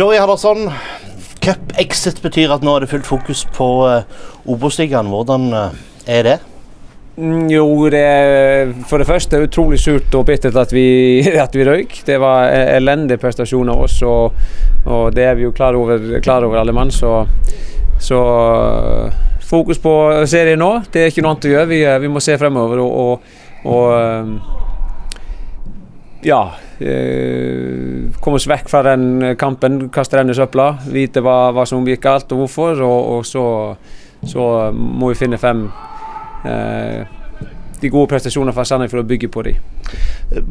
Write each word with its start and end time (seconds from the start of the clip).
Joey 0.00 0.16
Hallersson, 0.16 0.70
cup-exit 1.44 2.22
betyr 2.24 2.54
at 2.54 2.62
nå 2.64 2.72
er 2.72 2.86
det 2.86 2.88
fullt 2.88 3.04
fokus 3.04 3.42
på 3.52 3.66
uh, 3.84 4.22
Obos-ligaen. 4.48 5.10
Hvordan 5.12 5.42
uh, 5.52 5.74
er 6.08 6.22
det? 6.24 6.36
Mm, 7.18 7.50
jo, 7.52 7.66
det 7.92 8.00
er 8.00 8.70
for 8.88 9.02
det 9.02 9.06
første 9.10 9.42
utrolig 9.44 9.76
surt 9.82 10.14
og 10.16 10.24
bittert 10.30 10.56
at 10.56 10.72
vi, 10.72 10.86
at 11.44 11.52
vi 11.52 11.66
røyk. 11.68 11.98
Det 12.06 12.16
var 12.22 12.48
e- 12.48 12.78
elendig 12.78 13.18
prestasjon 13.20 13.68
av 13.74 13.82
oss, 13.84 13.98
og, 14.08 14.40
og, 14.86 15.10
det 15.12 15.26
er 15.26 15.36
vi 15.36 15.44
jo 15.44 15.52
klar 15.52 15.76
over, 15.76 16.16
klar 16.24 16.48
over 16.48 16.62
alle 16.62 16.72
mann. 16.72 16.88
Så, 16.88 17.26
så 18.00 18.22
fokus 19.50 19.82
på 19.84 19.92
serien 20.24 20.64
nå. 20.64 20.78
Det 20.88 21.02
er 21.02 21.12
ikke 21.12 21.26
noe 21.26 21.34
annet 21.34 21.50
å 21.50 21.52
gjøre. 21.58 21.72
Vi, 21.74 21.82
vi 22.06 22.14
må 22.14 22.24
se 22.24 22.40
fremover. 22.40 22.80
og, 22.86 23.20
og, 23.68 23.68
og 23.68 24.56
ja, 26.22 26.52
eh, 26.78 27.69
komme 28.20 28.40
oss 28.40 28.48
vekk 28.50 28.68
fra 28.70 28.82
den 28.86 29.36
kampen, 29.38 29.84
kaste 29.94 30.18
den 30.18 30.32
i 30.32 30.36
søpla. 30.36 30.72
Vite 30.90 31.22
hva, 31.24 31.52
hva, 31.54 31.66
som 31.68 31.86
gikk 31.86 32.02
galt 32.04 32.32
og 32.34 32.44
hvorfor, 32.44 32.82
og, 32.86 33.00
og 33.14 33.24
så, 33.28 33.44
så, 34.26 34.50
må 34.74 35.12
vi 35.12 35.18
finne 35.20 35.40
frem 35.40 35.66
eh, 36.48 37.04
de 37.80 37.90
gode 37.92 38.10
prestasjonene 38.12 38.54
fra 38.56 38.66
Sandnes 38.68 38.92
for 38.92 39.02
å 39.02 39.06
bygge 39.08 39.30
på 39.32 39.44
de. 39.46 39.54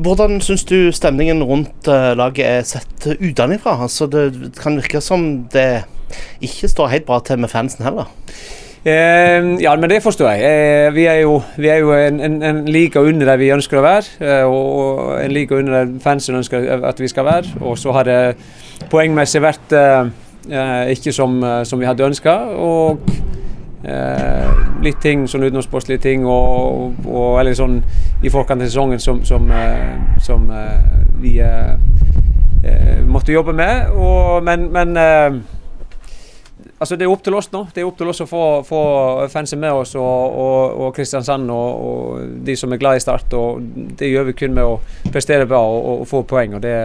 Hvordan 0.01 0.39
syns 0.43 0.65
du 0.67 0.89
stemningen 0.95 1.43
rundt 1.45 1.87
uh, 1.87 2.11
laget 2.17 2.45
er 2.48 2.65
sett 2.67 3.05
utenfra? 3.20 3.77
Altså, 3.85 4.09
det 4.09 4.55
kan 4.59 4.79
virke 4.79 5.01
som 5.03 5.29
det 5.53 5.84
ikke 6.43 6.71
står 6.71 6.95
helt 6.95 7.05
bra 7.07 7.20
til 7.23 7.39
med 7.39 7.51
fansen 7.51 7.85
heller? 7.85 8.09
Eh, 8.85 9.61
ja, 9.61 9.75
men 9.75 9.89
det 9.89 10.03
forstår 10.03 10.29
jeg. 10.29 10.43
Eh, 10.87 10.93
vi 10.95 11.03
er 11.05 11.20
jo, 11.20 11.41
vi 11.57 11.67
er 11.67 11.81
jo 11.83 11.91
en, 11.93 12.20
en, 12.20 12.43
en 12.43 12.65
liga 12.65 12.99
under 12.99 13.27
der 13.27 13.37
vi 13.41 13.51
ønsker 13.51 13.81
å 13.81 13.83
være, 13.83 14.05
eh, 14.23 14.45
og 14.47 15.17
en 15.20 15.33
liga 15.35 15.57
under 15.59 15.73
der 15.81 15.99
fansen 15.99 16.39
ønsker 16.39 16.85
at 16.87 16.99
vi 16.99 17.09
skal 17.11 17.27
være. 17.27 17.59
Og 17.59 17.75
så 17.77 17.91
har 17.91 18.07
det 18.07 18.20
poengmessig 18.87 19.41
vært 19.43 19.75
eh, 19.75 20.07
eh, 20.47 20.93
ikke 20.95 21.11
som, 21.11 21.43
eh, 21.43 21.63
som, 21.67 21.79
vi 21.79 21.89
hadde 21.89 22.07
ønska. 22.07 22.37
Og 22.55 22.99
litt 24.84 24.98
ting, 24.99 25.21
sånn 25.27 25.45
utenomsportslige 25.48 26.01
ting 26.04 26.26
og, 26.27 26.98
og, 27.07 27.37
eller 27.39 27.55
sånn 27.55 27.77
i 28.23 28.32
forkant 28.32 28.59
av 28.59 28.67
sesongen 28.67 28.99
som, 28.99 29.21
som, 29.23 29.48
som 30.20 30.43
vi 31.23 31.37
måtte 33.07 33.32
jobbe 33.32 33.55
med. 33.55 33.87
Og, 33.95 34.43
men, 34.43 34.67
men 34.76 34.99
Altså 36.80 36.96
Det 36.96 37.05
er 37.05 37.12
opp 37.12 37.24
til 37.24 37.35
oss 37.35 37.49
nå. 37.52 37.66
Det 37.76 37.82
er 37.82 37.88
opp 37.88 37.98
til 37.99 38.10
oss 38.12 38.22
å 38.24 38.27
få, 38.30 38.44
få 38.68 38.82
fansen 39.32 39.60
med 39.60 39.76
oss 39.76 39.96
og, 39.99 40.38
og, 40.44 40.77
og 40.85 40.94
Kristiansand 40.96 41.52
og, 41.52 41.88
og, 41.90 42.27
de 42.48 42.55
som 42.60 42.72
er 42.72 42.80
glad 42.80 42.99
i 42.99 43.04
Start. 43.04 43.34
og 43.35 43.60
Det 43.99 44.08
gjør 44.08 44.30
vi 44.30 44.38
kun 44.40 44.55
med 44.55 44.63
å 44.63 44.77
prestere 45.12 45.48
bra 45.50 45.60
og, 45.60 46.05
få 46.07 46.24
poeng. 46.27 46.55
og 46.55 46.63
det, 46.63 46.76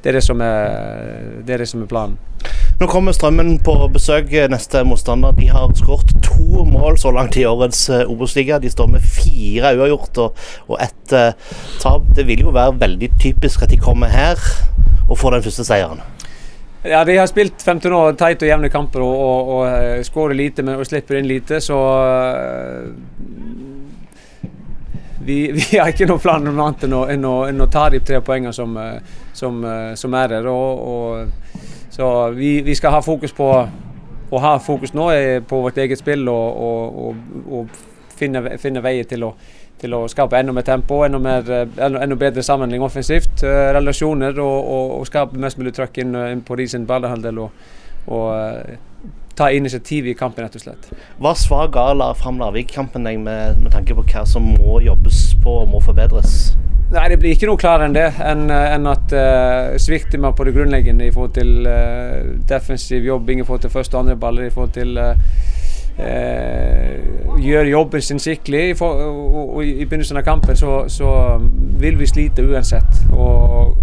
det, 0.00 0.14
er 0.14 0.16
det, 0.16 0.24
er, 0.30 1.28
det 1.44 1.56
er 1.56 1.64
det 1.64 1.68
som 1.68 1.84
er 1.84 1.90
planen. 1.90 2.16
Nå 2.80 2.88
kommer 2.90 3.14
Strømmen 3.14 3.58
på 3.64 3.76
besøk 3.92 4.32
neste 4.50 4.80
motstander. 4.88 5.36
De 5.36 5.46
har 5.52 5.76
skåret 5.78 6.10
to 6.24 6.64
mål 6.66 6.98
så 6.98 7.12
langt 7.14 7.36
i 7.38 7.44
årets 7.46 7.84
eh, 7.92 8.08
Obos-liga. 8.10 8.58
De 8.58 8.72
står 8.72 8.90
med 8.96 9.04
fire 9.04 9.76
uavgjort 9.76 10.24
og, 10.24 10.42
og 10.72 10.82
ett 10.82 11.14
uh, 11.14 11.60
tap. 11.84 12.08
Det 12.16 12.26
vil 12.26 12.42
jo 12.48 12.56
være 12.56 12.80
veldig 12.80 13.12
typisk 13.20 13.62
at 13.62 13.70
de 13.70 13.80
kommer 13.80 14.10
her 14.12 14.40
og 15.04 15.18
får 15.20 15.36
den 15.36 15.46
første 15.46 15.68
seieren. 15.68 16.02
Ja, 16.86 17.04
De 17.04 17.16
har 17.16 17.26
spilt 17.26 17.62
15 17.62 17.92
år 17.92 18.12
teit 18.12 18.42
og 18.44 18.48
jevne 18.48 18.68
kamper 18.68 19.00
og, 19.00 19.14
og, 19.16 19.52
og 19.54 19.62
eh, 19.70 20.02
skårer 20.04 20.36
lite 20.36 20.62
men, 20.62 20.76
og 20.76 20.84
slipper 20.84 21.16
inn 21.16 21.28
lite, 21.30 21.56
så 21.64 21.78
uh, 21.80 22.90
vi, 25.24 25.38
vi, 25.56 25.64
har 25.78 25.88
ikke 25.88 26.10
noen 26.10 26.20
plan 26.20 26.44
noe 26.44 26.52
annet 26.66 26.84
enn 26.84 26.96
å, 26.98 27.00
enn 27.14 27.24
å, 27.24 27.32
enn 27.48 27.64
å 27.64 27.70
ta 27.72 27.86
de 27.88 28.02
tre 28.04 28.20
poengene 28.20 28.52
som, 28.52 28.76
eh, 28.76 29.00
som, 29.32 29.64
som 29.96 30.18
er 30.20 30.34
der. 30.34 30.50
Og, 30.52 31.56
så 31.94 32.10
vi, 32.36 32.58
vi, 32.66 32.76
skal 32.76 32.92
ha 32.98 33.00
fokus 33.06 33.32
på 33.32 33.48
å 34.34 34.42
ha 34.42 34.52
fokus 34.60 34.92
nå 34.92 35.08
på 35.48 35.64
vårt 35.64 35.80
eget 35.80 36.00
spill 36.02 36.28
og, 36.28 37.16
og 37.48 37.80
finne, 38.16 38.56
finne 38.62 38.82
veier 38.84 39.06
til 39.10 39.28
å 39.28 39.34
til 39.80 39.94
å 39.96 40.04
skape 40.10 40.38
enda 40.38 40.54
mer 40.54 40.66
tempo, 40.66 41.02
enda, 41.04 41.18
mer, 41.20 41.50
eh, 41.50 41.78
enda, 41.82 42.16
bedre 42.18 42.44
samhandling 42.46 42.84
offensivt. 42.86 43.42
Uh, 43.42 43.72
relasjoner 43.74 44.38
og, 44.38 44.56
og, 44.62 44.96
og, 44.98 45.06
skape 45.10 45.40
mest 45.40 45.58
mulig 45.60 45.74
trøkk 45.76 45.98
inn, 46.04 46.14
inn, 46.30 46.42
på 46.46 46.56
de 46.60 46.68
sin 46.70 46.86
banehalvdel. 46.88 47.42
Og, 47.44 47.70
og 48.14 49.08
ta 49.34 49.48
initiativ 49.50 50.06
i 50.06 50.14
kampen, 50.14 50.44
rett 50.44 50.58
og 50.58 50.62
slett. 50.62 50.90
Hva 51.18 51.34
svar 51.38 51.72
ga 51.74 51.88
la 51.96 52.12
fram 52.14 52.38
Larvik-kampen 52.38 53.02
med, 53.02 53.24
med, 53.58 53.70
tanke 53.74 53.96
på 53.96 54.04
hva 54.06 54.22
som 54.28 54.46
må 54.54 54.78
jobbes 54.84 55.32
på 55.42 55.62
og 55.64 55.72
må 55.72 55.80
forbedres? 55.82 56.54
Nei, 56.94 57.08
Det 57.10 57.18
blir 57.18 57.34
ikke 57.34 57.48
noe 57.50 57.58
klarere 57.58 57.88
enn 57.88 57.96
det. 57.96 58.06
Enn 58.22 58.46
en 58.52 58.86
at 58.92 59.14
uh, 59.16 59.74
svikter 59.80 60.22
man 60.22 60.36
på 60.38 60.46
det 60.46 60.54
grunnleggende 60.54 61.08
i 61.08 61.14
forhold 61.14 61.34
til 61.34 61.66
uh, 61.66 62.36
defensiv 62.46 63.08
jobbing, 63.08 63.42
i 63.42 63.48
forhold 63.48 63.64
til 63.64 63.74
første 63.74 63.98
og 63.98 64.04
andre 64.04 64.16
baller, 64.20 64.46
i 64.46 64.54
forhold 64.54 64.76
til 64.76 65.00
uh, 65.00 65.18
eh, 65.98 66.98
gjør 67.38 67.70
jobben 67.70 68.02
sin 68.02 68.18
skikkelig 68.18 68.76
For, 68.78 68.86
og, 68.92 69.56
og, 69.56 69.64
i 69.64 69.84
begynnelsen 69.84 70.16
av 70.16 70.24
kampen, 70.26 70.56
så, 70.56 70.84
så 70.88 71.40
vil 71.80 71.98
vi 71.98 72.06
slite 72.06 72.44
uansett. 72.46 73.04
Og, 73.12 73.76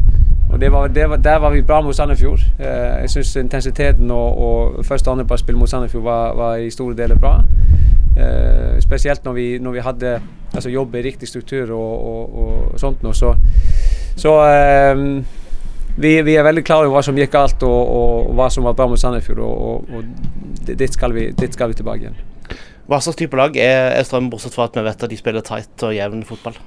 og 0.51 0.59
det 0.61 0.71
var, 0.71 0.87
det 0.87 1.09
var, 1.09 1.15
der 1.15 1.39
var 1.39 1.49
vi 1.49 1.61
bra 1.61 1.81
mot 1.81 1.95
Sandefjord. 1.95 2.39
Eh, 2.59 3.01
jeg 3.01 3.09
syns 3.09 3.35
intensiteten 3.35 4.11
og, 4.11 4.37
og 4.37 4.85
første 4.85 5.07
og 5.07 5.17
andreplassspill 5.17 5.57
mot 5.57 5.69
Sandefjord 5.69 6.03
var, 6.03 6.35
var, 6.35 6.55
i 6.55 6.69
store 6.69 6.97
deler 6.97 7.19
bra. 7.19 7.37
Eh, 8.17 8.81
spesielt 8.83 9.25
når 9.25 9.33
vi, 9.33 9.57
når 9.59 9.71
vi 9.71 9.79
hadde 9.79 10.19
altså 10.53 10.69
jobb 10.69 10.95
i 10.95 11.01
riktig 11.01 11.27
struktur 11.27 11.71
og, 11.71 12.73
sånt 12.79 13.03
noe. 13.03 13.15
Så, 13.15 13.35
så 14.19 14.35
eh, 14.47 15.05
vi, 15.97 16.21
vi, 16.21 16.35
er 16.35 16.43
veldig 16.43 16.63
klare 16.63 16.87
over 16.87 16.97
hva 16.97 17.05
som 17.05 17.17
gikk 17.17 17.31
galt 17.31 17.63
og, 17.63 17.79
og, 17.79 18.29
og 18.29 18.35
hva 18.35 18.49
som 18.51 18.67
var 18.67 18.75
bra 18.75 18.87
mot 18.91 18.99
Sandefjord. 18.99 19.39
Og, 19.39 19.95
og 19.95 20.03
dit, 20.67 20.93
skal 20.93 21.15
vi, 21.15 21.29
dit, 21.31 21.53
skal 21.53 21.71
vi, 21.71 21.79
tilbake 21.79 22.07
igjen. 22.07 22.19
Hva 22.89 22.99
slags 22.99 23.19
type 23.19 23.37
lag 23.37 23.55
er, 23.55 23.93
er 23.95 24.05
Strøm, 24.05 24.29
bortsett 24.31 24.55
fra 24.55 24.67
at 24.67 24.77
vi 24.77 24.83
vet 24.85 25.03
at 25.05 25.11
de 25.11 25.19
spiller 25.19 25.45
tight 25.45 25.85
og 25.87 25.95
jevn 25.95 26.25
fotball? 26.27 26.57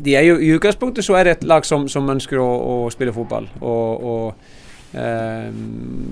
De 0.00 0.16
er 0.16 0.24
jo, 0.24 0.38
I 0.40 0.54
utgangspunktet 0.56 1.04
så 1.04 1.18
er 1.18 1.28
det 1.28 1.36
et 1.36 1.46
lag 1.48 1.66
som, 1.68 1.84
som 1.90 2.08
ønsker 2.08 2.40
å, 2.40 2.48
å, 2.48 2.76
spille 2.90 3.12
fotball. 3.12 3.46
og 3.60 4.32
eh, 4.96 5.50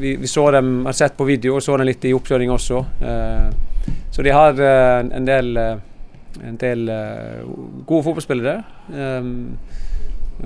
vi, 0.00 0.16
vi, 0.20 0.28
så 0.28 0.50
dem, 0.52 0.84
har 0.86 0.96
sett 0.96 1.16
på 1.16 1.24
video 1.28 1.56
og 1.56 1.64
så 1.64 1.78
dem 1.80 1.88
litt 1.88 2.04
i 2.04 2.14
oppkjøring 2.16 2.52
også. 2.52 2.84
Uh, 3.00 3.96
så 4.12 4.22
de 4.26 4.34
har 4.34 4.60
uh, 4.60 5.00
en 5.16 5.26
del, 5.26 5.56
eh, 5.56 5.80
en 6.44 6.58
del 6.60 6.84
gode 7.86 8.04
fotballspillere. 8.04 8.58
Um, 8.92 9.56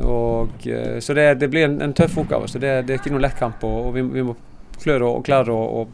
og, 0.05 0.65
så 1.01 1.15
det, 1.15 1.27
det 1.39 1.49
blir 1.51 1.69
en, 1.69 1.81
en, 1.83 1.95
tøff 1.95 2.17
oppgave. 2.23 2.49
så 2.51 2.59
Det, 2.59 2.81
det 2.87 2.95
er 2.95 3.03
ikke 3.03 3.13
noen 3.15 3.27
lett 3.27 3.39
kamp. 3.39 3.63
og, 3.67 3.89
og 3.89 3.95
vi, 3.95 4.03
vi, 4.15 4.25
må 4.27 4.35
klare 4.83 5.09
og 5.09 5.25
klare 5.27 5.55
å, 5.55 5.85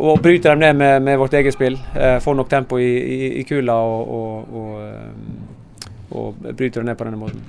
og 0.00 0.20
bryte 0.22 0.48
dem 0.48 0.62
ned 0.62 0.76
med, 0.78 1.02
med 1.02 1.18
vårt 1.18 1.34
eget 1.34 1.54
spill. 1.54 1.78
Eh, 1.94 2.18
får 2.22 2.36
nok 2.38 2.50
tempo 2.50 2.78
i, 2.78 2.90
i, 2.98 3.32
i 3.40 3.46
kula 3.48 3.74
og, 3.74 4.12
og, 4.18 4.60
og, 4.60 4.76
eh, 4.86 5.88
og 6.10 6.44
bryter 6.52 6.80
dem 6.80 6.90
ned 6.90 6.98
på 6.98 7.08
denne 7.08 7.20
måten. 7.20 7.42